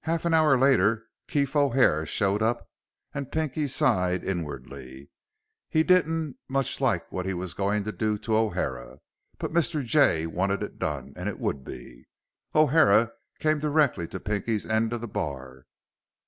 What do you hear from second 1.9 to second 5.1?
showed up, and Pinky sighed inwardly.